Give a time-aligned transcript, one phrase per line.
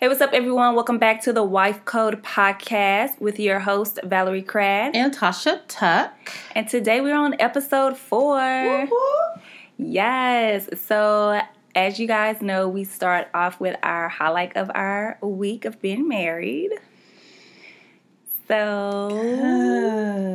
[0.00, 0.74] Hey, what's up, everyone?
[0.76, 4.92] Welcome back to the Wife Code podcast with your host, Valerie Crabb.
[4.94, 6.14] And Tasha Tuck.
[6.56, 9.42] And today we're on episode 4 Woo-hoo.
[9.76, 10.70] Yes.
[10.86, 11.38] So,
[11.74, 16.08] as you guys know, we start off with our highlight of our week of being
[16.08, 16.70] married.
[18.48, 19.10] So,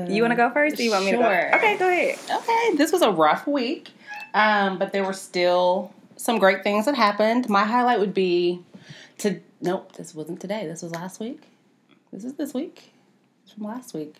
[0.07, 0.79] you want to go first?
[0.79, 1.23] Or you want me to go?
[1.23, 2.19] Okay, go ahead.
[2.31, 3.89] Okay, this was a rough week,
[4.35, 7.49] um, but there were still some great things that happened.
[7.49, 8.63] My highlight would be
[9.17, 10.65] to nope, this wasn't today.
[10.67, 11.43] This was last week.
[12.11, 12.93] This is this week.
[13.43, 14.15] It's from last week.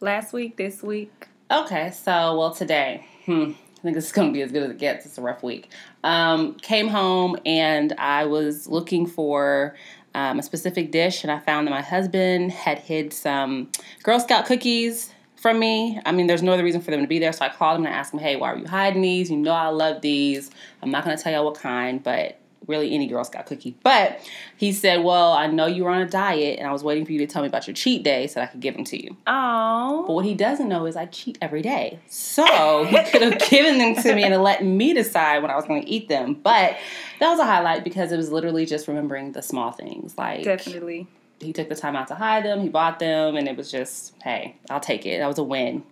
[0.00, 1.28] Last week, this week.
[1.50, 3.06] Okay, so well today.
[3.24, 5.06] Hmm, I think this is going to be as good as it gets.
[5.06, 5.70] It's a rough week.
[6.02, 9.76] Um, came home and I was looking for
[10.14, 13.70] um, a specific dish, and I found that my husband had hid some
[14.02, 16.00] Girl Scout cookies from me.
[16.06, 17.84] I mean, there's no other reason for them to be there, so I called him
[17.84, 19.30] and I asked him, "Hey, why are you hiding these?
[19.30, 20.50] You know I love these.
[20.82, 23.76] I'm not going to tell y'all what kind, but." Really, any Girl Scout cookie.
[23.82, 24.20] But
[24.56, 27.12] he said, Well, I know you were on a diet, and I was waiting for
[27.12, 29.02] you to tell me about your cheat day so that I could give them to
[29.02, 29.16] you.
[29.26, 30.04] Oh.
[30.06, 32.00] But what he doesn't know is I cheat every day.
[32.08, 35.64] So he could have given them to me and let me decide when I was
[35.64, 36.34] going to eat them.
[36.34, 36.76] But
[37.20, 40.16] that was a highlight because it was literally just remembering the small things.
[40.18, 41.06] Like Definitely.
[41.40, 44.14] he took the time out to hide them, he bought them, and it was just,
[44.22, 45.18] hey, I'll take it.
[45.18, 45.84] That was a win.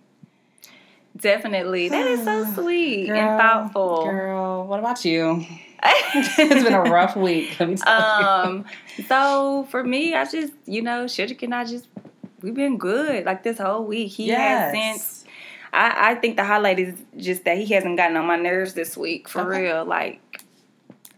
[1.17, 1.89] Definitely.
[1.89, 4.05] That is so sweet and thoughtful.
[4.05, 5.47] Girl, what about you?
[6.15, 7.59] it's been a rough week.
[7.61, 8.27] Let me tell you.
[8.27, 8.65] um
[9.09, 11.89] so for me i just you know Shedrick and i just
[12.43, 15.25] we've been good like this whole week he has since
[15.73, 18.97] I, I think the highlight is just that he hasn't gotten on my nerves this
[18.97, 19.63] week for Okay.
[19.63, 20.21] real like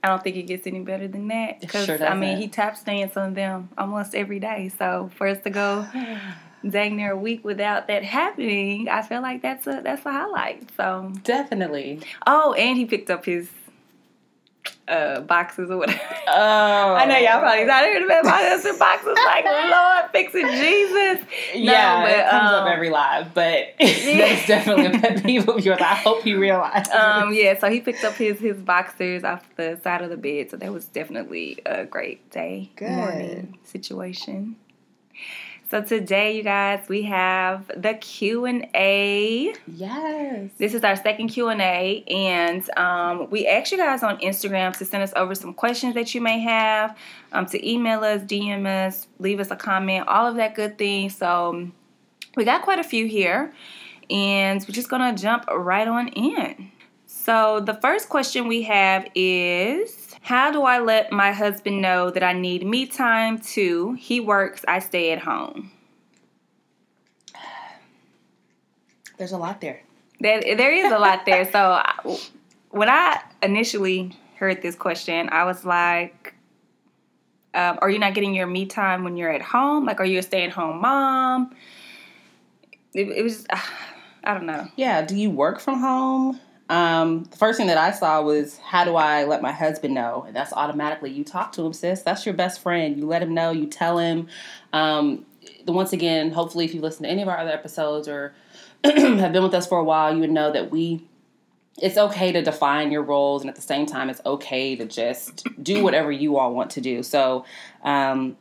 [0.02, 2.76] i don't think it gets any better than that because sure i mean he tap
[2.76, 5.86] stands on them almost every day so for us to go
[6.68, 10.68] dang near a week without that happening i feel like that's a that's a highlight
[10.76, 12.00] so Definitely.
[12.26, 13.48] oh and he picked up his
[14.88, 16.94] uh boxes or whatever Oh.
[16.98, 21.24] I know y'all probably not heard about my husband boxes like Lord fixing Jesus.
[21.54, 25.48] No, yeah, but, it comes um, up every live, but that's definitely a pet peeve
[25.48, 25.80] of yours.
[25.80, 26.88] I hope you realize.
[26.90, 30.50] Um, yeah, so he picked up his his boxers off the side of the bed,
[30.50, 32.90] so that was definitely a great day Good.
[32.90, 34.56] morning situation.
[35.68, 39.52] So today, you guys, we have the Q and A.
[39.66, 40.50] yes.
[40.58, 44.76] This is our second Q and A, and um, we asked you guys on Instagram
[44.78, 46.96] to send us over some questions that you may have,
[47.32, 51.10] um, to email us, DM us, leave us a comment, all of that good thing.
[51.10, 51.72] So um,
[52.36, 53.52] we got quite a few here,
[54.08, 56.70] and we're just gonna jump right on in.
[57.06, 60.05] So the first question we have is.
[60.26, 63.92] How do I let my husband know that I need me time too?
[63.92, 65.70] He works, I stay at home.
[69.18, 69.82] There's a lot there.
[70.18, 71.48] There, there is a lot there.
[71.48, 72.18] So I-
[72.70, 76.34] when I initially heard this question, I was like,
[77.54, 79.84] um, "Are you not getting your me time when you're at home?
[79.84, 81.54] Like, are you a stay-at-home mom?"
[82.94, 83.46] It, it was,
[84.24, 84.66] I don't know.
[84.74, 85.02] Yeah.
[85.02, 86.40] Do you work from home?
[86.68, 90.24] Um, the first thing that I saw was how do I let my husband know?
[90.26, 92.02] And that's automatically you talk to him, sis.
[92.02, 92.96] That's your best friend.
[92.96, 93.50] You let him know.
[93.50, 94.28] You tell him.
[94.72, 95.24] Um,
[95.66, 98.34] once again, hopefully, if you listen to any of our other episodes or
[98.84, 101.06] have been with us for a while, you would know that we
[101.78, 105.46] it's okay to define your roles and at the same time it's okay to just
[105.62, 107.44] do whatever you all want to do so
[107.82, 108.36] um,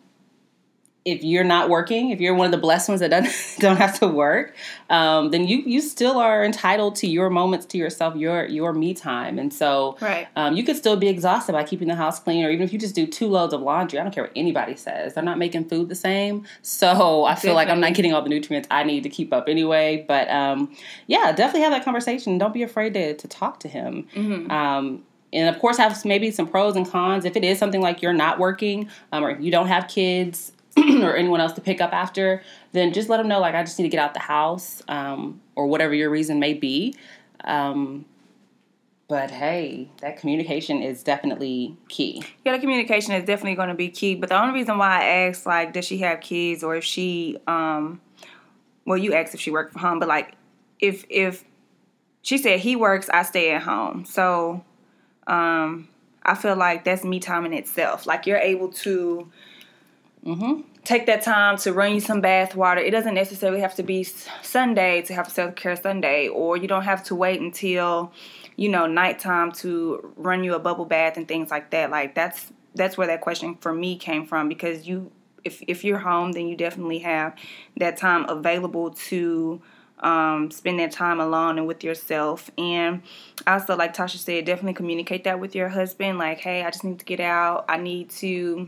[1.06, 3.98] if you're not working if you're one of the blessed ones that doesn't don't have
[4.00, 4.56] to work
[4.90, 8.94] um, then you you still are entitled to your moments to yourself your your me
[8.94, 9.40] time.
[9.40, 10.28] And so Right.
[10.36, 12.80] um, you could still be exhausted by keeping the house clean or even if you
[12.80, 15.66] just do two loads of laundry i don't care what anybody says they're not making
[15.70, 16.44] food the same.
[16.64, 19.48] So i feel like i'm not getting all the nutrients i need to keep up
[19.48, 20.04] anyway.
[20.08, 20.76] But um,
[21.08, 22.38] yeah definitely have that conversation.
[22.40, 24.08] Don't be afraid to, to talk to him.
[24.16, 24.50] Mhm.
[24.52, 27.26] um, and of course have maybe some pros and cons.
[27.26, 30.52] If it is something like you're not working um, or if you don't have kids
[31.04, 32.42] or anyone else to pick up after
[32.74, 35.42] then just let them know like i just need to get out the house um,
[35.56, 36.94] or whatever your reason may be
[37.44, 38.06] um,
[39.08, 43.90] but hey that communication is definitely key Yeah, the communication is definitely going to be
[43.90, 44.16] key.
[44.16, 47.38] But the only reason why I asked, like, does she have kids or if she,
[47.48, 48.02] um,
[48.86, 50.34] well, you asked if she worked from home, but like,
[50.80, 51.44] if if
[52.22, 54.06] she said he works, I stay at home.
[54.06, 54.64] So,
[55.28, 55.88] um,
[56.24, 58.06] I feel like that's me time in itself.
[58.08, 59.32] Like you're able to
[60.26, 60.62] mm-hmm.
[60.84, 62.82] take that time to run you some bath water.
[62.82, 64.04] It doesn't necessarily have to be
[64.42, 68.12] Sunday to have a self care Sunday, or you don't have to wait until
[68.56, 71.92] you know nighttime to run you a bubble bath and things like that.
[71.92, 75.12] Like that's that's where that question for me came from because you
[75.44, 77.36] if if you're home, then you definitely have
[77.78, 79.62] that time available to
[80.00, 82.52] um, spend that time alone and with yourself.
[82.58, 83.02] And
[83.48, 86.18] also, like Tasha said, definitely communicate that with your husband.
[86.18, 87.66] Like, hey, I just need to get out.
[87.70, 88.68] I need to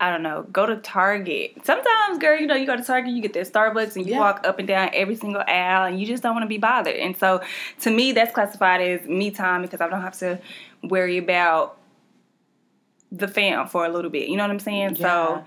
[0.00, 1.56] I don't know, go to Target.
[1.64, 4.20] Sometimes, girl, you know, you go to Target, you get that Starbucks, and you Yeah.
[4.20, 6.94] walk up and down every single aisle, and you just don't want to be bothered.
[6.96, 7.40] And so,
[7.80, 10.38] to me, that's classified as me time because I don't have to
[10.84, 11.76] worry about
[13.10, 14.28] the fam for a little bit.
[14.28, 14.96] You know what I'm saying?
[14.96, 15.44] So,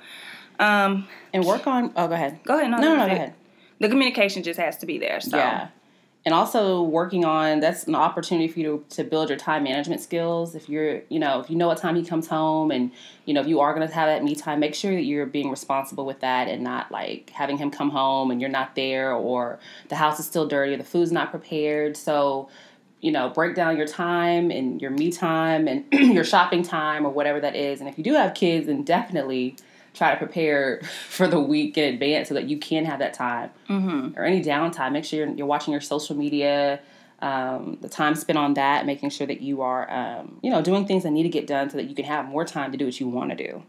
[0.60, 1.94] um, And work on.
[1.96, 2.40] Oh, go ahead.
[2.44, 2.70] go ahead.
[2.72, 3.34] No, no, no, that's go ahead.
[3.80, 5.22] The communication just has to be there.
[5.22, 5.68] So, Yeah.
[6.24, 10.02] And also working on that's an opportunity for you to, to build your time management
[10.02, 10.54] skills.
[10.54, 12.92] If you're, you know, if you know what time he comes home and,
[13.26, 15.26] you know, if you are going to have that me time, make sure that you're
[15.26, 19.14] being responsible with that and not like having him come home and you're not there
[19.14, 19.58] or
[19.90, 21.98] the house is still dirty or the food's not prepared.
[21.98, 22.50] So,
[23.00, 27.10] you know, break down your time and your me time and your shopping time or
[27.10, 27.80] whatever that is.
[27.80, 29.56] And if you do have kids, then definitely
[29.94, 33.52] try to prepare for the week in advance so that you can have that time
[33.70, 34.18] mm-hmm.
[34.18, 34.94] or any downtime.
[34.94, 36.80] Make sure you're, you're watching your social media,
[37.22, 40.88] um, the time spent on that, making sure that you are, um, you know, doing
[40.88, 42.86] things that need to get done so that you can have more time to do
[42.86, 43.64] what you want to do.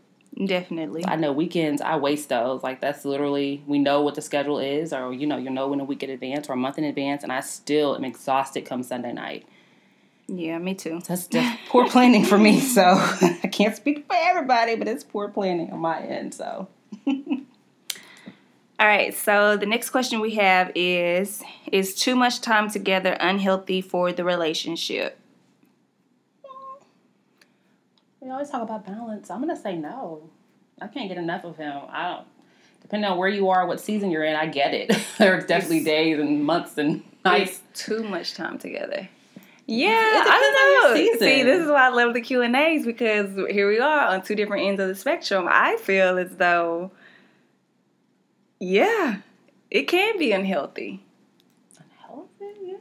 [0.46, 1.04] definitely.
[1.06, 2.62] I know weekends, I waste those.
[2.62, 5.80] Like that's literally, we know what the schedule is, or you know, you know in
[5.80, 8.82] a week in advance or a month in advance, and I still am exhausted come
[8.82, 9.46] Sunday night.
[10.34, 11.00] Yeah, me too.
[11.06, 12.60] That's just poor planning for me.
[12.72, 16.32] So I can't speak for everybody, but it's poor planning on my end.
[16.32, 16.68] So
[17.06, 23.82] All right, so the next question we have is Is too much time together unhealthy
[23.82, 25.18] for the relationship?
[28.20, 29.30] We always talk about balance.
[29.30, 30.30] I'm gonna say no.
[30.80, 31.82] I can't get enough of him.
[31.90, 32.26] I don't.
[32.80, 34.96] Depending on where you are, what season you're in, I get it.
[35.18, 37.60] there are definitely days and months and nights.
[37.74, 39.08] Too much time together.
[39.74, 41.18] Yeah, I don't know.
[41.18, 44.20] See, this is why I love the Q and A's because here we are on
[44.22, 45.46] two different ends of the spectrum.
[45.48, 46.90] I feel as though,
[48.60, 49.16] yeah,
[49.70, 51.02] it can be unhealthy.
[51.78, 52.76] Unhealthy, yeah.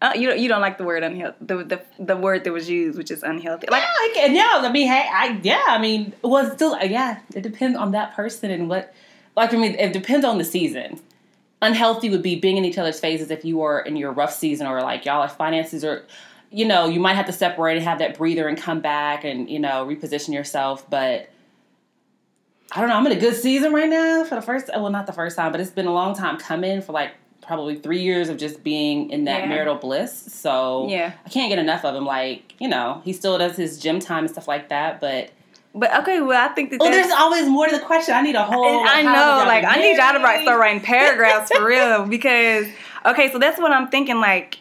[0.00, 2.70] Uh, you don't, you don't like the word unhealthy, the, the the word that was
[2.70, 3.66] used, which is unhealthy.
[3.68, 4.60] Like, yeah, can, yeah.
[4.62, 5.64] I mean, hey, I yeah.
[5.66, 7.18] I mean, well, still yeah.
[7.34, 8.94] It depends on that person and what.
[9.36, 11.00] Like I mean, it depends on the season.
[11.60, 14.66] Unhealthy would be being in each other's faces if you are in your rough season
[14.66, 16.04] or like y'all like finances or,
[16.50, 19.50] you know, you might have to separate and have that breather and come back and
[19.50, 20.88] you know reposition yourself.
[20.88, 21.28] But
[22.72, 22.96] I don't know.
[22.96, 24.68] I'm in a good season right now for the first.
[24.68, 27.76] Well, not the first time, but it's been a long time coming for like probably
[27.76, 29.48] three years of just being in that Yeah.
[29.48, 30.12] marital bliss.
[30.32, 31.12] So Yeah.
[31.24, 32.04] I can't get enough of him.
[32.04, 35.30] Like you know, he still does his gym time and stuff like that, but.
[35.74, 38.14] But okay, well, I think that Well, there's always more to the question.
[38.14, 38.84] I need a whole.
[38.86, 42.66] I know, like, I need y'all to write, start writing paragraphs for real because,
[43.06, 44.20] okay, so that's what I'm thinking.
[44.20, 44.58] Like,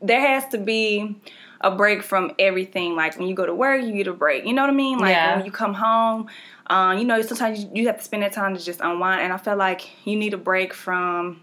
[0.00, 1.16] there has to be
[1.60, 2.94] a break from everything.
[2.94, 4.44] Like, when you go to work, you get a break.
[4.46, 4.98] You know what I mean?
[4.98, 5.36] Like, Yeah.
[5.36, 6.28] when you come home,
[6.68, 9.22] um, you know, sometimes you, you have to spend that time to just unwind.
[9.22, 11.40] And I feel like you need a break from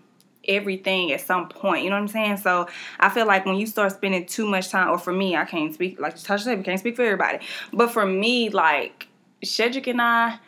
[0.48, 1.84] everything at some point.
[1.84, 2.38] You know what I'm saying?
[2.38, 2.68] So
[3.00, 5.74] I feel like when you start spending too much time, or for me, I can't
[5.74, 7.40] speak like Tasha said, we can't speak for everybody.
[7.72, 9.07] But for me, like
[9.44, 10.40] Shedrick and I,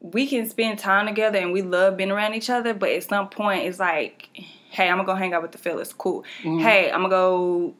[0.00, 3.28] we can spend time together and we love being around each other, but at some
[3.28, 4.28] point it's like,
[4.70, 6.24] hey, I'm gonna go hang out with the fellas, cool.
[6.42, 6.58] Mm-hmm.
[6.58, 7.74] Hey, I'm gonna go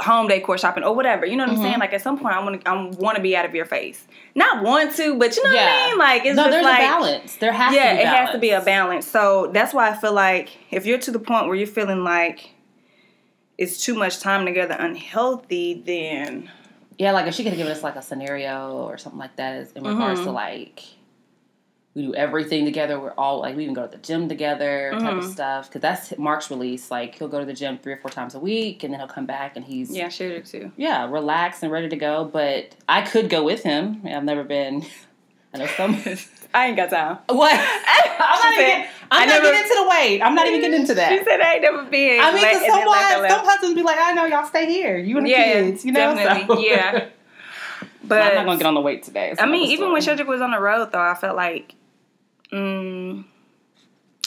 [0.00, 1.24] home decor shopping or whatever.
[1.24, 1.78] You know what I'm saying?
[1.78, 4.06] Like at some point I wanna I wanna be out of your face.
[4.34, 5.98] Not want to, but you know what I mean?
[5.98, 7.36] Like it's no, just there's like a balance.
[7.36, 8.64] There has yeah, to be Yeah, it has to be a balance.
[8.64, 9.06] balance.
[9.06, 12.50] So that's why I feel like if you're to the point where you're feeling like
[13.58, 16.50] it's too much time together unhealthy, then
[16.98, 19.84] Yeah, like if she could give us like a scenario or something like that in
[19.84, 20.28] regards Mm-hmm.
[20.28, 20.82] to like
[21.94, 23.00] we do everything together.
[23.00, 25.18] We're all like we even go to the gym together type Mm-hmm.
[25.18, 26.90] of stuff because that's Mark's release.
[26.90, 29.08] Like he'll go to the gym three or four times a week and then he'll
[29.08, 30.70] come back and he's yeah, Shedrick too.
[30.76, 32.24] yeah relaxed and ready to go.
[32.24, 34.02] But I could go with him.
[34.04, 34.84] I've never been.
[35.52, 35.96] I know some.
[36.54, 37.18] I ain't got time.
[37.28, 37.52] What?
[37.54, 38.86] I'm not said, even.
[39.10, 40.20] I'm not never- getting into the weight.
[40.22, 41.08] I'm not even getting into that.
[41.10, 42.20] She said I ain't never been.
[42.20, 44.46] I mean, and some then let her wives, some husbands be like, I know y'all
[44.46, 44.96] stay here.
[44.96, 46.14] You and the Yeah, kids, you know.
[46.14, 47.08] definitely, So- yeah.
[48.04, 49.34] But I'm not gonna get on the weight today.
[49.38, 50.02] I mean, even when.
[50.02, 51.74] Shedrick was on the road, though, I felt like,
[52.52, 53.24] mm,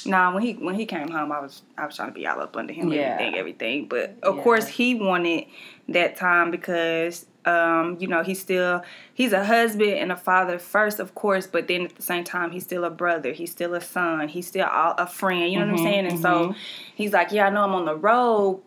[0.06, 0.34] nah.
[0.34, 2.56] When he when he came home, I was I was trying to be all up
[2.58, 3.00] under him, Yeah.
[3.00, 3.88] everything, everything.
[3.88, 4.44] But of Yeah.
[4.44, 5.46] course, he wanted
[5.90, 11.00] that time because, um, you know, he's still he's a husband and a father first,
[11.00, 11.48] of course.
[11.48, 13.32] But then at the same time, he's still a brother.
[13.32, 14.28] He's still a son.
[14.28, 15.52] He's still a, a friend.
[15.52, 16.06] You know what I'm Mhm, saying?
[16.08, 16.56] And so
[16.96, 18.62] he's like, yeah, I know I'm on the road.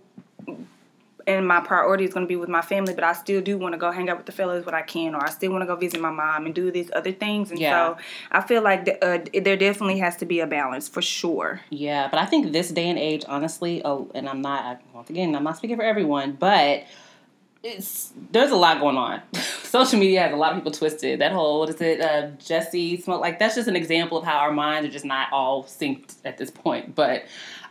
[1.26, 3.72] And my priority is going to be with my family, but I still do want
[3.72, 5.66] to go hang out with the fellas when I can, or I still want to
[5.66, 7.50] go visit my mom and do these other things.
[7.50, 7.94] And Yeah.
[7.94, 7.96] so
[8.30, 11.62] I feel like the, uh, there definitely has to be a balance for sure.
[11.70, 15.34] Yeah, but I think this day and age, honestly, oh, and I'm not once again,
[15.34, 16.84] I'm not speaking for everyone, but
[17.62, 19.20] it's there's a lot going on.
[19.64, 21.20] Social media has a lot of people twisted.
[21.20, 24.38] That whole what is it, uh, Jesse smoke like that's just an example of how
[24.38, 26.94] our minds are just not all synced at this point.
[26.94, 27.24] But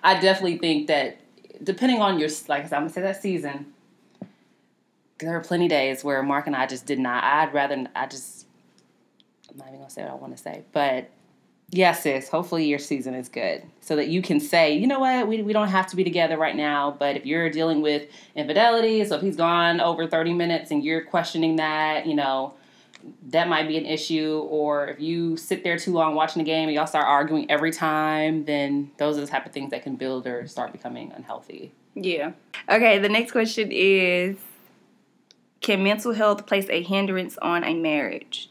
[0.04, 1.18] I definitely think that
[1.64, 3.74] depending on your like I said, I'm gonna say that season,
[5.20, 7.24] there are plenty days where Mark and I just did not.
[7.24, 8.46] I'd rather I just
[9.50, 11.10] I'm not even gonna say what I want to say, but
[11.70, 12.30] yes, sis.
[12.30, 15.54] Hopefully your season is good, so that you can say, you know what, we we
[15.54, 16.96] don't have to be together right now.
[16.98, 21.02] But if you're dealing with infidelity, so if he's gone over 30 minutes and you're
[21.02, 22.54] questioning that, you know.
[23.28, 26.68] That might be an issue, or if you sit there too long watching the game
[26.70, 29.96] and y'all start arguing every time, then those are the type of things that can
[29.96, 31.72] build or start becoming unhealthy.
[31.94, 32.32] Yeah.
[32.70, 34.38] Okay, the next question is
[35.62, 38.50] Can mental health place a hindrance on a marriage?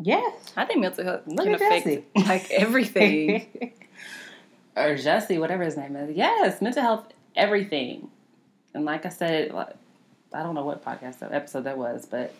[0.00, 0.52] Yes.
[0.56, 2.04] I think mental health Look can at affect Jesse.
[2.28, 3.72] like everything.
[4.76, 6.16] or Jesse, whatever his name is.
[6.16, 8.10] Yes, mental health, everything.
[8.74, 12.34] And like I said, I don't know what podcast episode that was, but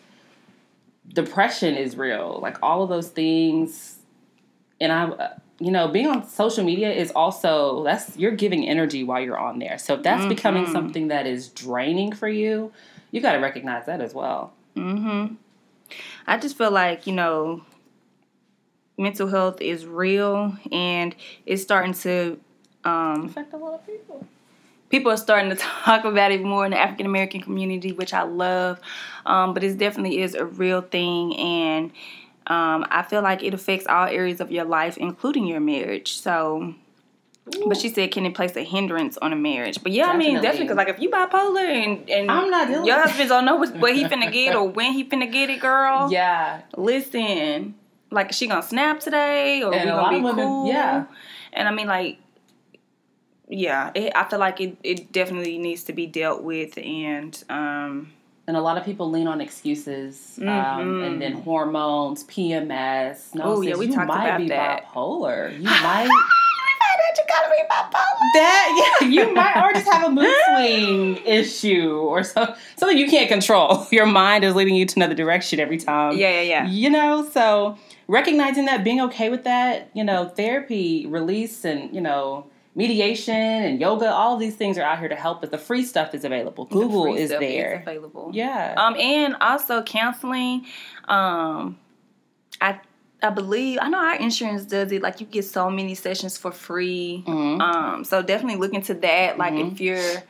[1.13, 2.39] depression is real.
[2.41, 3.97] Like all of those things,
[4.79, 9.03] and I, uh, you know, being on social media is also that's you're giving energy
[9.03, 9.77] while you're on there.
[9.77, 10.71] So if that's becoming Mhm.
[10.71, 12.71] something that is draining for you,
[13.11, 14.53] you got to recognize that as well.
[14.75, 15.35] Mm-hmm.
[16.27, 17.61] I just feel like, you know,
[18.97, 22.39] mental health is real and it's starting to
[22.83, 24.25] um Affect a lot of people.
[24.89, 28.23] People are starting to talk about it more in the African American community, which I
[28.23, 28.79] love.
[29.25, 31.91] Um, but it definitely is a real thing, and
[32.47, 36.17] um, I feel like it affects all areas of your life, including your marriage.
[36.17, 36.73] So,
[37.67, 39.81] but she said, can it place a hindrance on a marriage?
[39.83, 40.63] But yeah, I mean, definitely, Definitely.
[40.65, 43.95] because like if you bipolar and and I'm not dealing your husband don't know what,
[43.95, 46.09] he finna get or when he finna get it, girl.
[46.11, 47.75] Yeah, Listen,
[48.11, 50.67] like is she gonna snap today or And we gonna lot be of women- cool?
[50.69, 51.05] yeah.
[51.53, 52.17] And I mean, like,
[53.49, 58.11] yeah, it, I feel like it, it definitely needs to be dealt with, and um,
[58.47, 61.05] And a lot of people lean on excuses, um, Mhm.
[61.05, 63.35] and then hormones, PMS.
[63.35, 64.85] No, Oh, yeah, we you talked might about be that.
[64.93, 65.51] bipolar.
[65.57, 66.07] You might
[67.17, 68.33] you gotta be bipolar.
[68.35, 73.09] that yeah, you might or just have a mood swing issue or so, something you
[73.09, 73.85] can't control.
[73.91, 76.15] Your mind is leading you to another direction every time.
[76.17, 76.67] Yeah, yeah, yeah.
[76.67, 77.77] You know, so
[78.07, 82.45] recognizing that, being okay with that, you know, therapy, release, and you know.
[82.77, 86.13] Mediation and yoga, all these things are out here to help, but the free stuff
[86.13, 86.65] is available.
[86.65, 87.79] The Google free is there.
[87.81, 88.29] available.
[88.33, 88.75] yeah.
[88.77, 90.65] Um, and also counseling.
[91.07, 91.79] Um,
[92.61, 92.79] I
[93.23, 95.01] I believe I know our insurance does it.
[95.01, 97.23] Like you get so many sessions for free.
[97.25, 97.59] Mhm.
[97.59, 99.39] Um, so definitely look into that.
[99.39, 99.71] Like Mhm.
[99.71, 100.23] if you're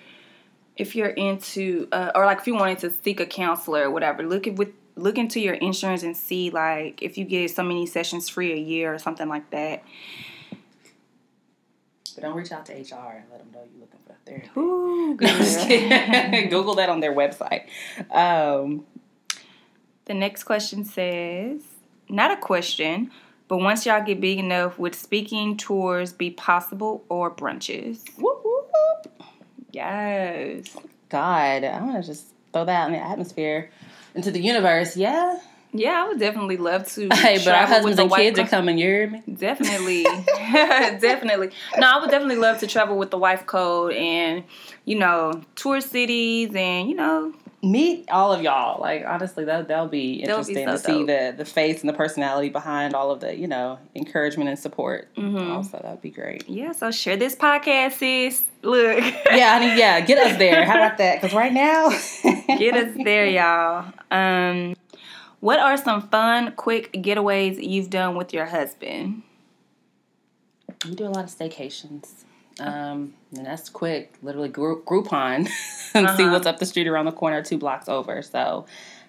[0.77, 4.23] if you're into uh, or like if you wanted to seek a counselor or whatever,
[4.23, 7.85] look at with look into your insurance and see like if you get so many
[7.85, 9.83] sessions free a year or something like that.
[12.17, 14.49] But don't reach out to HR and let them know you're looking for a therapy.
[14.59, 15.89] Ooh, I'm just good.
[15.89, 16.49] kidding.
[16.49, 17.65] Google that on their website.
[18.11, 18.87] Um,
[20.05, 21.61] The next question says,
[22.09, 23.11] not a question,
[23.47, 28.03] but once y'all get big enough, would speaking tours be possible or brunches?
[28.17, 29.23] whoop, whoop.
[29.71, 30.75] Yes.
[31.09, 33.69] God, I'm gonna just throw that in the atmosphere
[34.15, 34.97] into the universe.
[34.97, 35.39] Yeah.
[35.77, 37.09] Yeah, I would definitely love to.
[37.13, 38.77] Hey, but our husbands and kids are co- coming.
[38.77, 39.23] You hear me?
[39.33, 40.03] Definitely,
[40.99, 41.51] definitely.
[41.77, 44.43] No, I would definitely love to travel with the wife code and
[44.85, 48.79] you know tour cities and you know Meet all of y'all.
[48.79, 51.89] Like honestly, that that'll be would be interesting to so see the the face and
[51.89, 55.13] the personality behind all of the you know encouragement and support.
[55.15, 55.55] Mhm.
[55.55, 56.47] Also, that'd be great.
[56.47, 56.71] yeah.
[56.71, 58.43] So share this podcast, sis.
[58.61, 60.65] Look, Yeah, I mean, yeah, get us there.
[60.65, 61.19] How about that?
[61.19, 61.89] Because right now,
[62.59, 63.91] Get us there, y'all.
[64.11, 64.75] Um,
[65.39, 69.23] what are some fun, quick getaways you've done with your husband?
[70.87, 72.23] We do a lot of staycations.
[72.59, 75.47] Um, and that's quick, literally Gro- Groupon
[75.93, 76.31] and see Uh-huh.
[76.31, 78.21] what's up the street around the corner, two blocks over.
[78.23, 78.65] So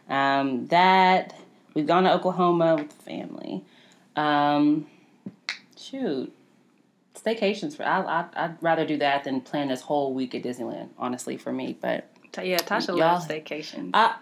[0.09, 1.35] um, that
[1.75, 3.63] we've gone to Oklahoma with the family.
[4.17, 4.87] Um,
[5.79, 6.31] shoot,
[7.15, 10.89] staycations for I, I I'd rather do that than plan this whole week at Disneyland.
[10.99, 12.07] Honestly, for me, but
[12.43, 13.91] Yeah, Tasha Y'all- loves staycations.
[13.95, 14.17] I.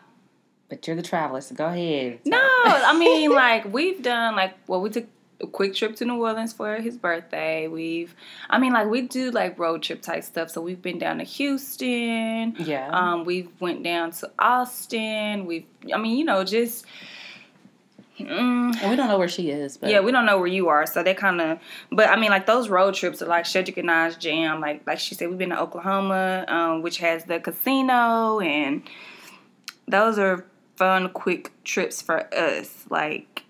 [0.69, 2.21] But you're the traveler, so go ahead.
[2.25, 5.07] no, I mean like we've done like well we took
[5.41, 7.69] a quick trip to New Orleans for his birthday.
[7.69, 8.15] We've
[8.51, 10.51] I mean like we do like road trip type stuff.
[10.51, 12.57] So we've been down to Houston.
[12.59, 12.89] Yeah.
[12.91, 15.47] Um, we went down to Austin.
[15.47, 16.85] We've I mean you know just.
[18.19, 20.69] Mm, and we don't know where she is, but Yeah, we don't know where you
[20.69, 21.59] are, so they kind of.
[21.93, 24.59] But I mean, like those road trips are like Shedrick and I's jam.
[24.63, 28.83] Like, like she said, we've been to Oklahoma, um, which has the casino, and
[29.87, 30.47] those are
[30.77, 32.85] fun, quick trips for us.
[32.91, 33.45] Like,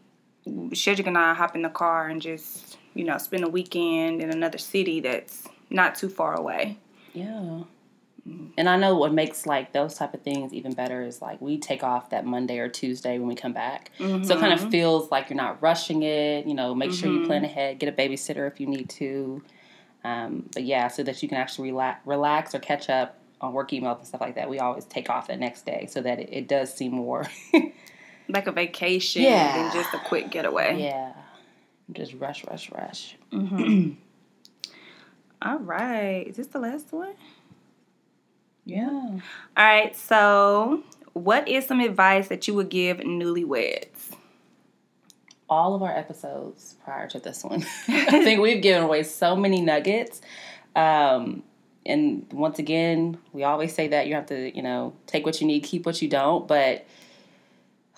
[0.46, 4.30] Shedrick and I hop in the car and just you know spend a weekend in
[4.30, 6.78] another city that's not too far away.
[7.12, 7.62] Yeah.
[8.58, 11.58] And I know what makes like those type of things even better is like we
[11.58, 13.90] take off that Monday or Tuesday when we come back.
[13.98, 14.64] So it kind Mm-hmm.
[14.64, 17.88] of feels like you're not rushing it, you know, make sure you plan ahead, get
[17.88, 19.42] a babysitter if you need to.
[20.02, 23.70] Um, but yeah, so that you can actually relax, relax or catch up on work
[23.70, 24.48] emails and stuff like that.
[24.48, 27.26] We always take off the next day so that it, it does seem more
[28.28, 29.56] like a vacation Yeah.
[29.56, 30.80] than just a quick getaway.
[30.82, 31.12] Yeah.
[31.92, 33.16] Just rush, rush, rush.
[35.42, 36.24] All right.
[36.26, 37.14] Is this the last one?
[38.64, 38.88] Yeah.
[38.90, 39.20] All
[39.56, 39.94] right.
[39.94, 44.12] So, what is some advice that you would give newlyweds?
[45.48, 49.60] All of our episodes prior to this one, I think we've given away so many
[49.60, 50.20] nuggets.
[50.74, 51.44] Um,
[51.86, 55.46] and once again, we always say that you have to, you know, take what you
[55.46, 56.46] need, keep what you don't.
[56.46, 56.86] But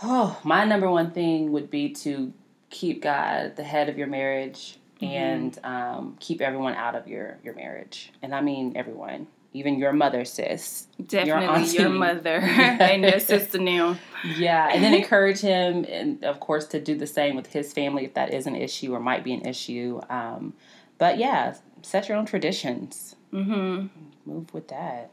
[0.02, 2.32] oh, my number one thing would be to
[2.70, 7.38] keep God at the head of your marriage and um, keep everyone out of your
[7.44, 8.12] your marriage.
[8.22, 10.86] And I mean everyone, even your mother, sis.
[11.04, 11.98] Definitely your, auntie.
[11.98, 13.96] mother and your sister now.
[14.36, 18.04] Yeah, and then encourage him, and of course, to do the same with his family
[18.04, 20.00] if that is an issue or might be an issue.
[20.10, 20.54] Um,
[20.98, 23.14] but yeah, set your own traditions.
[23.30, 23.86] Hmm
[24.26, 25.10] Move with that.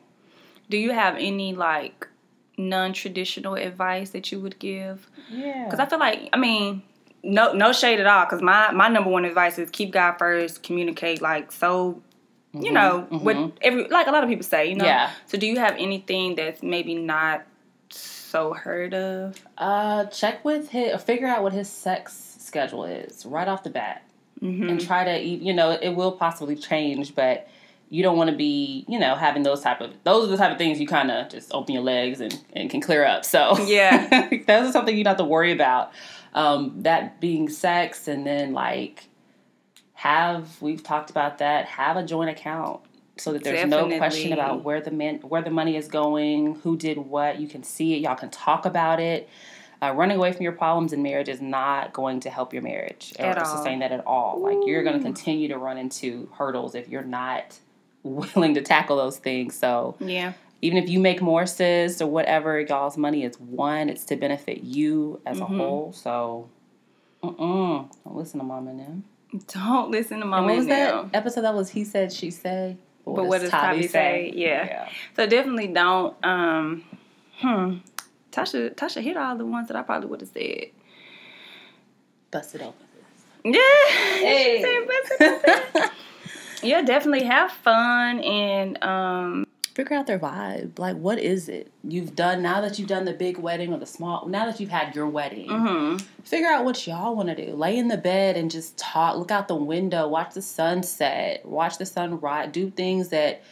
[0.70, 2.08] Do you have any like
[2.58, 5.08] non-traditional advice that you would give?
[5.30, 5.66] Yeah.
[5.66, 6.84] Because I feel like, I mean,
[7.24, 8.26] no, no shade at all.
[8.26, 12.02] Because my my number one advice is keep God first, communicate like so.
[12.58, 14.86] You know, with every like a lot of people say, you know.
[14.86, 15.12] Yeah.
[15.26, 17.46] So, do you have anything that's maybe not
[17.90, 19.38] so heard of?
[19.58, 24.04] uh, check with his, figure out what his sex schedule is right off the bat,
[24.42, 24.70] Mm-hmm.
[24.70, 27.48] and try to, you know, it will possibly change, but
[27.90, 30.52] you don't want to be, you know, having those type of those are the type
[30.52, 33.24] of things you kind of just open your legs and and can clear up.
[33.26, 34.30] So Yeah.
[34.48, 35.92] those are something you don't have to worry about.
[36.34, 39.08] Um, that being sex, and then like
[39.94, 41.66] have we've talked about that.
[41.66, 42.82] Have a joint account
[43.18, 46.76] so that there's no question about where the man where the money is going, who
[46.78, 47.40] did what.
[47.40, 48.02] You can see it.
[48.02, 49.30] Y'all can talk about it.
[49.82, 53.14] Uh, running away from your problems in marriage is not going to help your marriage
[53.20, 53.56] or At to all.
[53.58, 54.42] sustain that at all.
[54.42, 57.58] Like you're going to continue to run into hurdles if you're not
[58.06, 59.56] willing to tackle those things.
[59.58, 60.34] So Yeah.
[60.62, 63.90] even if you make more sis or whatever, y'all's money is one.
[63.90, 65.54] It's to benefit you as Mm-hmm.
[65.54, 65.92] a whole.
[65.94, 66.50] So,
[67.24, 69.04] mm-mm, don't listen to mom and them.
[69.48, 71.42] Don't listen to And mama what was that episode?
[71.42, 72.78] That was he said, she say.
[73.06, 74.32] But what does Tavi say?
[74.34, 74.88] Yeah.
[75.16, 76.16] So definitely don't.
[76.26, 76.84] Um,
[77.40, 77.76] hmm.
[78.32, 80.68] Tasha Tasha hit all the ones that I probably would have said.
[82.32, 82.74] Bust it open.
[83.44, 83.60] Yeah.
[84.26, 84.58] Hey.
[84.58, 85.92] She said, "Bust it."
[86.66, 90.80] yeah, definitely have fun and um, Figure out their vibe.
[90.80, 93.86] Like, what is it you've done now that you've done the big wedding or the
[93.86, 94.26] small?
[94.26, 96.02] Now that you've had your wedding, mhm.
[96.24, 97.54] figure out what y'all want to do.
[97.54, 99.18] Lay in the bed and just talk.
[99.18, 100.08] Look out the window.
[100.08, 101.46] Watch the sunset.
[101.46, 102.54] Watch the sun rise.
[102.54, 103.44] Do things that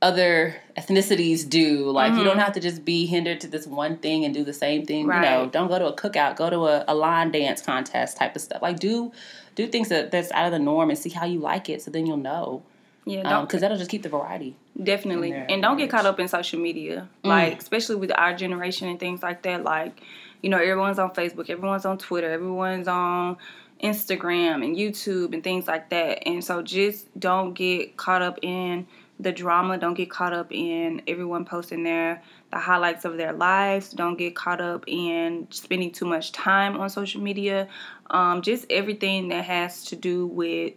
[0.00, 1.90] other ethnicities do.
[1.90, 4.52] Like you don't have to just be hindered to this one thing and do the
[4.52, 5.06] same thing.
[5.06, 6.36] You know, don't go to a cookout.
[6.36, 8.62] Go to a, a line dance contest type of stuff.
[8.62, 9.10] Like do
[9.58, 11.82] do things that that's out of the norm and see how you like it.
[11.82, 12.62] So then you'll know.
[13.04, 14.54] yeah, Because don't that'll just keep the variety.
[14.80, 15.32] Definitely.
[15.32, 17.08] And don't get caught up in social media.
[17.24, 17.28] Mm.
[17.28, 19.64] Like, especially with our generation and things like that.
[19.64, 20.00] Like,
[20.42, 23.36] you know, everyone's on Facebook, everyone's on Twitter, everyone's on
[23.82, 26.22] Instagram and YouTube and things like that.
[26.24, 28.86] And so just don't get caught up in
[29.20, 29.78] the drama.
[29.78, 33.90] Don't get caught up in everyone posting their the highlights of their lives.
[33.90, 37.68] Don't get caught up in spending too much time on social media.
[38.10, 40.74] Um, just everything that has to do with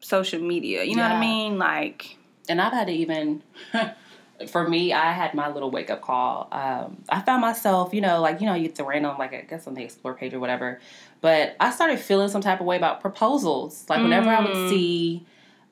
[0.00, 0.84] social media.
[0.84, 1.58] You know what I mean?
[1.58, 2.16] Like
[2.48, 3.42] and I've had to even
[4.48, 6.48] for me, I had my little wake up call.
[6.52, 9.40] Um, I found myself, you know, like you know, you get to random, like I
[9.42, 10.80] guess on the explore page or whatever.
[11.20, 13.86] But I started feeling some type of way about proposals.
[13.88, 14.68] Like whenever I would Mm.
[14.68, 15.26] see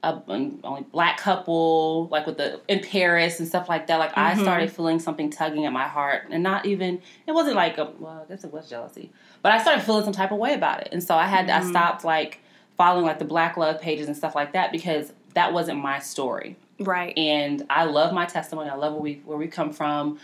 [0.05, 0.23] a
[0.65, 4.43] only black couple, like with the in Paris and stuff like that, like I Mhm.
[4.43, 8.25] started feeling something tugging at my heart, and not even it wasn't like a well,
[8.25, 9.11] I guess it was jealousy,
[9.43, 11.55] but I started feeling some type of way about it, and so I had to
[11.57, 12.41] I stopped like
[12.77, 16.57] following like the black love pages and stuff like that because that wasn't my story
[16.81, 17.17] right.
[17.17, 18.69] and I love my testimony.
[18.71, 20.19] I love where we where we come from.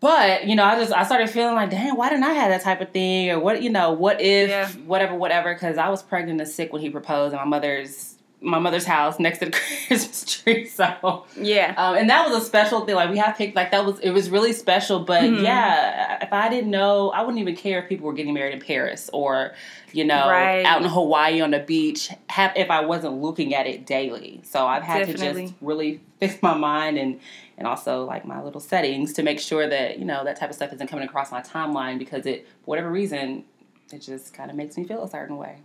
[0.00, 2.62] But you know, I just I started feeling like, damn, why didn't I have that
[2.62, 3.30] type of thing?
[3.30, 4.68] Or what you know, what if Yeah.
[4.86, 5.52] whatever, whatever?
[5.52, 9.18] Because I was pregnant and sick when he proposed, and my mother's my mother's house
[9.18, 9.50] next to the
[9.86, 10.66] Christmas tree.
[10.66, 11.74] So, Yeah.
[11.76, 12.94] um, and that was a special thing.
[12.94, 15.00] Like we have picked, like that was it was really special.
[15.00, 15.42] But Mhm.
[15.42, 18.60] yeah, if I didn't know, I wouldn't even care if people were getting married in
[18.60, 19.52] Paris or
[19.92, 20.64] you know Right.
[20.64, 22.10] out in Hawaii on the beach.
[22.28, 24.40] Have if I wasn't looking at it daily.
[24.44, 27.20] So I've had to just really fix my mind and
[27.58, 30.56] and also like my little settings to make sure that you know that type of
[30.56, 33.44] stuff isn't coming across my timeline because it for whatever reason
[33.92, 35.58] it just kind of makes me feel a certain way.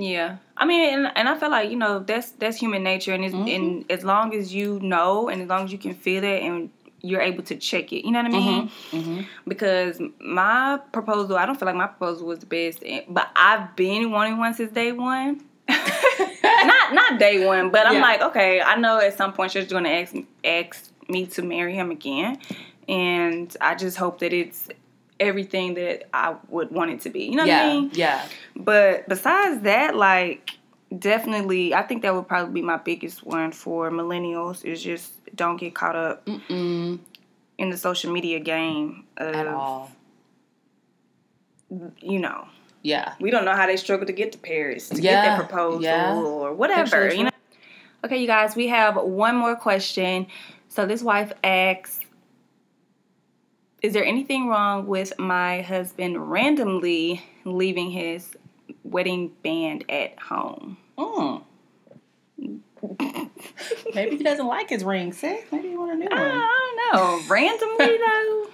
[0.00, 0.36] Yeah.
[0.56, 3.34] I mean, and, and I feel like you know that's that's human nature, and it's,
[3.34, 3.48] Mm-hmm.
[3.48, 6.70] and as long as you know, and as long as you can feel it, and
[7.00, 8.70] you're able to check it, you know what I mean?
[8.92, 9.20] Mm-hmm.
[9.46, 14.10] Because my proposal, I don't feel like my proposal was the best, but I've been
[14.10, 15.42] wanting one since day one.
[15.68, 18.00] not not day one, but I'm Yeah.
[18.02, 21.74] like, okay, I know at some point she's going to ask ask me to marry
[21.74, 22.38] him again,
[22.88, 24.68] and I just hope that it's
[25.20, 27.24] everything that I would want it to be.
[27.24, 27.90] You know yeah, what I mean?
[27.94, 28.26] yeah.
[28.56, 30.50] But besides that, like
[30.96, 35.56] definitely, I think that would probably be my biggest one for millennials is just don't
[35.56, 36.98] get caught up Mm-mm,
[37.58, 39.04] in the social media game.
[39.16, 39.90] Of, at all.
[42.00, 42.48] You know,
[42.82, 43.12] Yeah.
[43.20, 45.82] we don't know how they struggle to get to Paris to get Yeah, that proposal
[45.82, 46.14] yeah.
[46.16, 47.12] or whatever.
[47.12, 47.30] You know.
[48.04, 50.28] Okay, you guys, we have one more question.
[50.68, 52.00] So this wife asks,
[53.82, 58.36] "Is there anything wrong with my husband randomly leaving his
[58.84, 61.42] wedding band at home?" Mm.
[63.94, 65.40] Maybe he doesn't like his ring, sis.
[65.50, 66.18] Maybe he want a new one.
[66.18, 67.28] I don't know.
[67.28, 68.46] Randomly though.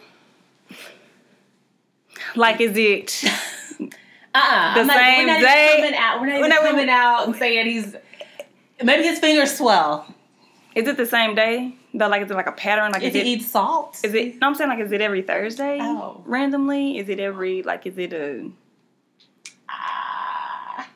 [2.37, 3.23] Like, is it?
[4.37, 4.75] Uh-uh.
[4.75, 6.21] The I'm not- same we're not day- Even coming out.
[6.21, 7.95] We're not we're even not- coming out and saying he's.
[8.83, 10.07] Maybe his fingers swell.
[10.75, 11.77] Is it the same day?
[11.97, 12.91] Though, like, is it like a pattern?
[12.91, 13.27] Like, is he it?
[13.27, 14.01] eats salt.
[14.03, 14.41] Is it?
[14.41, 15.79] No, I'm saying like, is it every Thursday?
[15.81, 16.23] Oh.
[16.27, 16.99] Randomly?
[16.99, 17.63] Is it every?
[17.63, 18.51] Like, is it a?
[19.69, 20.89] Ah.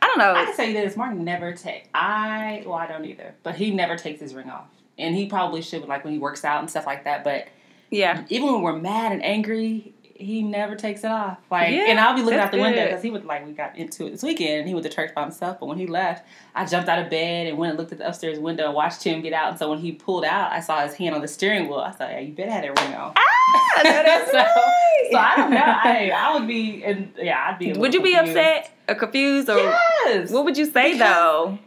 [0.00, 0.32] I don't know.
[0.32, 1.88] I can say this: Martin never take.
[1.92, 5.60] I well, I don't either, but he never takes his ring off, and he probably
[5.60, 7.24] should, like when he works out and stuff like that.
[7.24, 7.48] But
[7.90, 8.24] yeah.
[8.28, 11.38] even when we're mad and angry, he never takes it off.
[11.50, 13.76] Like, Yeah, and I'll be looking out the window because he would like we got
[13.76, 15.58] into it this weekend, and he went to church by himself.
[15.60, 18.08] But when he left, I jumped out of bed and went and looked at the
[18.08, 19.50] upstairs window and watched him get out.
[19.50, 21.78] And so when he pulled out, I saw his hand on the steering wheel.
[21.80, 23.12] I thought, yeah, you better have that ring on.
[23.16, 25.08] Ah, that's so, right.
[25.10, 25.60] so I don't know.
[25.60, 27.72] I, I would be, and yeah, I'd be.
[27.72, 28.38] Would you little be confused.
[28.38, 30.30] upset or confused or Yes.
[30.30, 31.58] what would you say Because- though?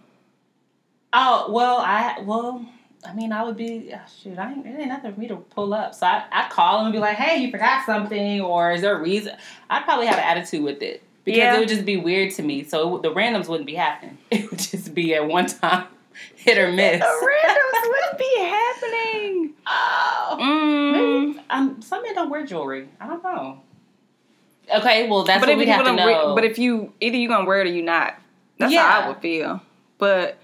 [1.13, 2.65] Oh well, I well,
[3.07, 4.37] I mean, I would be oh, shoot.
[4.37, 5.93] I ain't, it ain't nothing for me to pull up.
[5.95, 8.97] So I I call him and be like, "Hey, you forgot something, or is there
[8.97, 9.35] a reason?"
[9.69, 11.55] I'd probably have an attitude with it because Yeah.
[11.55, 12.63] it would just be weird to me.
[12.63, 14.17] So the randoms wouldn't be happening.
[14.31, 15.85] It would just be at one time
[16.35, 16.99] hit or miss.
[16.99, 19.53] The randoms wouldn't be happening.
[19.67, 20.91] Oh, Mm.
[21.33, 22.89] maybe, um, some men don't wear jewelry.
[22.99, 23.61] I don't know.
[24.77, 26.33] Okay, well that's But what if we you have to know.
[26.35, 28.15] but if you either you gonna wear it or you not.
[28.57, 29.61] That's how I would feel.
[29.97, 30.37] But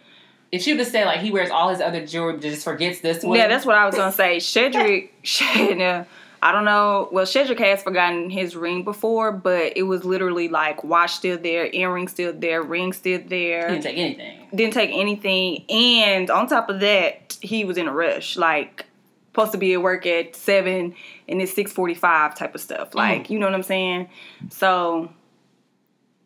[0.51, 3.23] if she would said like he wears all his other jewelry, but just forgets this
[3.23, 3.37] one.
[3.37, 4.37] yeah, that's what I was gonna say.
[4.37, 6.07] Shedrick, Shed-
[6.43, 7.07] I don't know.
[7.11, 11.69] Well, Shedrick has forgotten his ring before, but it was literally like watch still there,
[11.71, 13.69] earring still there, ring still he there.
[13.69, 14.47] didn't take anything.
[14.53, 18.37] Didn't take anything, and on top of that, he was in a rush.
[18.37, 18.85] Like
[19.27, 20.95] supposed to be at work at seven,
[21.29, 22.93] and it's six forty five type of stuff.
[22.95, 23.29] Like mm.
[23.29, 24.09] you know what I'm saying?
[24.49, 25.13] So,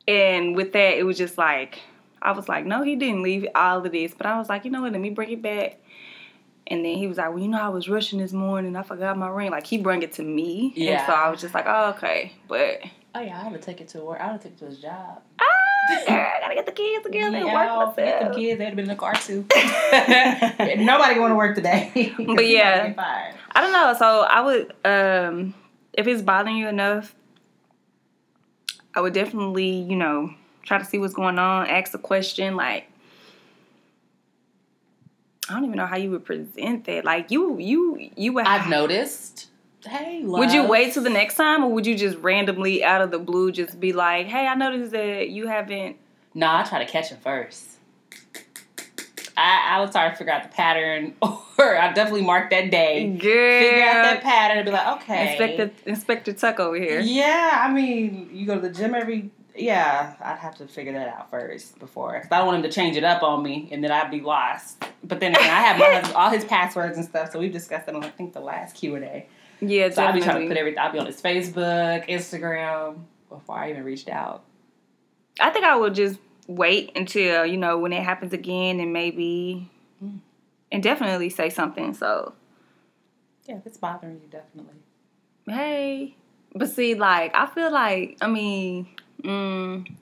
[0.08, 1.80] and with that, it was just like
[2.26, 4.72] I was like, no, he didn't leave all of this, but I was like, you
[4.72, 4.92] know what?
[4.92, 5.78] Let me bring it back.
[6.68, 8.76] And then he was like, well, you know, I was rushing this morning.
[8.76, 9.52] I forgot my ring.
[9.52, 11.06] Like he brought it to me, and Yeah.
[11.06, 12.82] so I was just like, oh, okay, but.
[13.14, 14.20] Oh yeah, I would take it to work.
[14.20, 15.22] I would take it to his job.
[15.40, 15.46] Ah,
[15.88, 17.54] girl, I gotta get the kids together and Yeah,
[17.86, 18.36] work forget them myself.
[18.36, 18.58] kids.
[18.58, 19.46] They'd have been in the car too.
[20.84, 22.14] Nobody going to work today.
[22.26, 22.94] But yeah.
[22.94, 23.36] Fired.
[23.54, 23.94] I don't know.
[23.98, 25.54] So I would, um,
[25.94, 27.16] if it's bothering you enough,
[28.96, 30.34] I would definitely, you know,
[30.66, 31.68] try to see what's going on.
[31.68, 32.56] Ask a question.
[32.56, 32.90] Like,
[35.50, 37.06] I don't even know how you would present that.
[37.06, 38.46] Like, you, you, you would.
[38.46, 39.50] I've noticed.
[39.86, 40.40] Hey, love.
[40.40, 43.20] Would you wait till the next time, or would you just randomly out of the
[43.20, 45.98] blue just be like, "Hey, I noticed that you haven't."
[46.34, 47.70] No, I try to catch him first.
[49.38, 53.08] I, I would try to figure out the pattern, or I definitely mark that day.
[53.10, 55.32] Girl, Figure out that pattern and be like, okay.
[55.32, 57.02] Inspector Inspector Tuck over here.
[57.02, 59.30] Yeah, I mean, you go to the gym every.
[59.56, 62.72] Yeah, I'd have to figure that out first before, because I don't want him to
[62.76, 64.84] change it up on me, and then I'd be lost.
[65.04, 67.86] But then again, I have my husband, all his passwords and stuff, so we've discussed
[67.86, 69.28] that on I think the last Q and A.
[69.62, 70.80] Yeah, So I'll be trying to put everything.
[70.80, 74.44] I'll be on his Facebook, Instagram before I even reached out.
[75.40, 79.72] I think I would just wait until you know when it happens again, and maybe,
[80.04, 80.20] Mm.
[80.74, 81.94] and definitely say something.
[81.94, 82.34] So
[83.46, 84.76] Yeah, if it's bothering you, definitely.
[85.48, 86.16] hey,
[86.54, 88.88] but see, like I feel like I mean,
[89.26, 89.96] mm,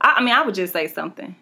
[0.00, 1.34] I, I mean, I would just say something.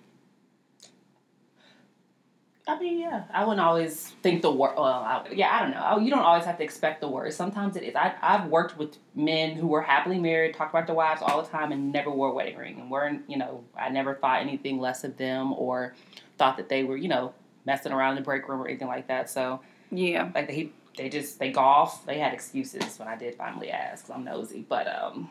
[2.67, 4.77] I mean, yeah, I wouldn't always think the worst.
[4.79, 5.87] Well, I, yeah, I don't know.
[5.87, 7.37] Oh, You don't always have to expect the worst.
[7.37, 7.95] Sometimes it is.
[7.95, 11.49] I, I've worked with men who were happily married, talked about their wives all the
[11.49, 14.79] time, and never wore a wedding ring, and weren't, you know, I never thought anything
[14.79, 15.95] less of them or
[16.39, 17.35] thought that they were, you know,
[17.67, 19.29] messing around in the break room or anything like that.
[19.29, 22.07] So, Yeah, like they, they just they golf.
[22.07, 24.09] They had excuses when I did finally ask.
[24.09, 25.31] I'm nosy, but um,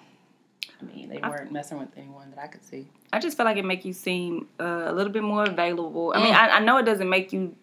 [0.91, 2.87] I mean, they weren't messing with anyone that I could see.
[3.11, 6.13] I just feel like it make you seem uh, a little bit more available.
[6.15, 6.37] I mean, Mm.
[6.37, 7.55] I, I know it doesn't make you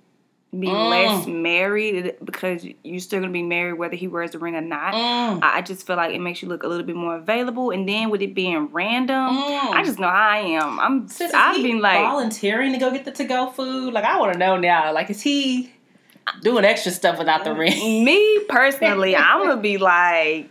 [0.59, 0.91] be Mm.
[0.91, 4.95] less married because you're still gonna be married whether he wears the ring or not.
[4.95, 5.41] Mm.
[5.45, 7.89] I I just feel like it makes you look a little bit more available, and
[7.89, 9.71] then with it being random, Mm.
[9.75, 10.81] I just know how I am.
[10.81, 13.93] I'm I've been like, volunteering to go get the to go food.
[13.95, 14.93] Like I want to know now.
[14.93, 15.73] Like is he
[16.43, 18.05] doing extra stuff without the ring?
[18.05, 20.49] me personally, I'm gonna be like,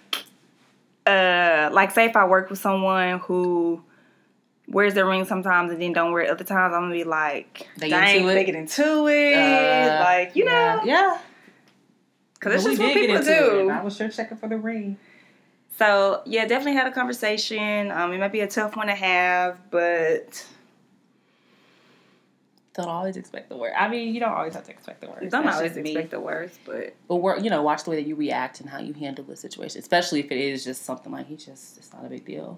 [1.09, 3.83] uh, like say if I work with someone who
[4.67, 7.67] wears their ring sometimes and then don't wear it other times, I'm gonna be like,
[7.77, 11.17] They dang, they get into it, Uh, like you know, yeah.
[12.35, 13.69] because it's just what people into it, do.
[13.69, 14.97] I was sure checking for the ring.
[15.77, 17.89] So yeah, definitely had a conversation.
[17.91, 20.45] Um, it might be a tough one to have, but
[22.79, 23.75] Don't always expect the worst.
[23.77, 25.21] I mean, you don't always have to expect the worst.
[25.21, 26.61] you don't always expect the worst.
[26.65, 29.25] But But work, you know, watch the way that you react and how you handle
[29.25, 32.23] the situation, especially if it is just something like he just it's not a big
[32.23, 32.57] deal,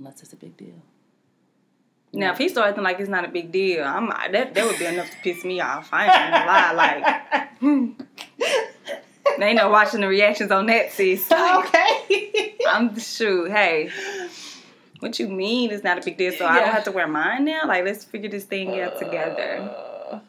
[0.00, 0.82] unless it's a big deal.
[2.12, 4.76] now if he started acting like it's not a big deal, I'm that that would
[4.76, 5.88] be enough to piss me off.
[5.92, 8.00] I ain't gonna lie, like
[9.38, 11.30] they ain't no watching the reactions on that sis.
[11.30, 12.56] Okay.
[12.68, 13.52] I'm shoot.
[13.52, 13.90] Hey,
[15.00, 16.32] what you mean it's not a big deal?
[16.32, 17.66] So I don't have to wear mine now.
[17.66, 19.74] Like let's figure this thing out together.
[20.10, 20.20] Uh,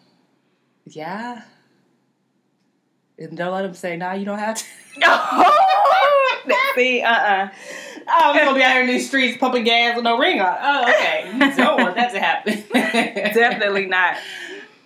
[0.86, 1.44] yeah.
[3.20, 4.66] And don't let them say, "Nah, you don't have to."
[6.76, 7.50] See, uh, uh
[8.08, 10.58] Oh, I'm gonna be out here in these streets pumping gas with no ring on.
[10.60, 11.32] Oh, okay.
[11.32, 12.64] You don't want that to happen.
[12.74, 14.18] definitely not.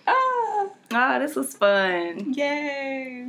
[0.06, 2.34] Ah, Oh, this was fun.
[2.34, 3.26] yay.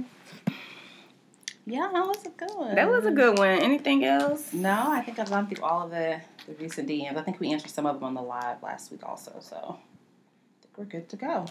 [1.65, 2.75] Yeah, that was a good one.
[2.75, 3.59] That was a good one.
[3.59, 4.53] Anything else?
[4.53, 7.17] No, I think I've gone through all of the, the recent DMs.
[7.17, 10.62] I think we answered some of them on the live last week also, so I
[10.62, 11.45] think we're good to go.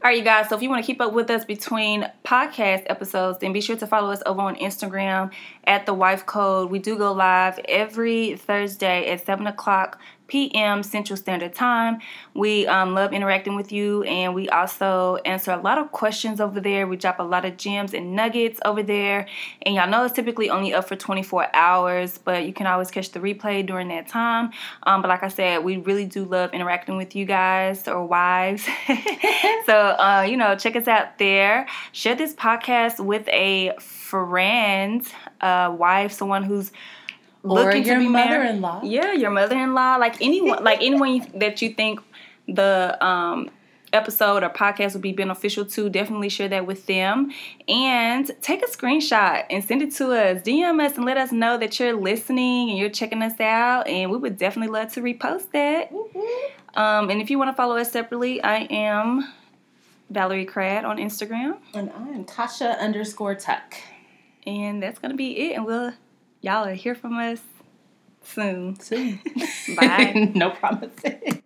[0.00, 0.48] All right, you guys.
[0.48, 3.76] So if you want to keep up with us between podcast episodes, then be sure
[3.76, 5.32] to follow us over on Instagram
[5.64, 6.70] at the Wife Code.
[6.70, 10.82] We do go live every Thursday at seven o'clock p.m.
[10.82, 11.98] Central Standard Time.
[12.34, 16.60] We um, love interacting with you, and we also answer a lot of questions over
[16.60, 16.86] there.
[16.86, 19.26] We drop a lot of gems and nuggets over there,
[19.62, 23.10] and y'all know it's typically only up for 24 hours, but you can always catch
[23.10, 24.50] the replay during that time.
[24.84, 28.64] Um, but like I said, we really do love interacting with you guys or wives.
[29.66, 31.66] so uh, you know, check us out there.
[31.92, 35.06] Share this podcast with a friend,
[35.40, 36.70] a wife, someone who's
[37.42, 38.82] looking your to be mother-in-law.
[38.84, 42.00] Yeah, your mother-in-law, like anyone, like anyone that you think
[42.46, 43.50] the um,
[43.92, 45.88] episode or podcast would be beneficial to.
[45.88, 47.32] Definitely share that with them,
[47.68, 50.42] and take a screenshot and send it to us.
[50.42, 54.10] DM us and let us know that you're listening and you're checking us out, and
[54.10, 55.90] we would definitely love to repost that.
[56.74, 59.32] Um, and if you want to follow us separately, I am
[60.10, 63.74] Valerie Crad on Instagram, And I am Tasha underscore Tuck.
[64.46, 65.54] and that's gonna be it.
[65.56, 65.92] And we'll
[66.40, 67.40] y'all will hear from us
[68.22, 68.78] soon.
[68.80, 69.20] Soon.
[69.76, 70.32] Bye.
[70.34, 71.42] no promises.